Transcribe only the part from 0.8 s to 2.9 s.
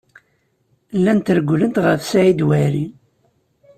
Llant rewwlent ɣef Saɛid Waɛli.